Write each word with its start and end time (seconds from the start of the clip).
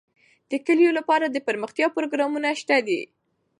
د 0.51 0.51
کلیو 0.65 0.91
لپاره 0.99 1.25
دپرمختیا 1.27 1.87
پروګرامونه 1.95 2.49
شته 2.61 2.77
دي. 2.87 3.01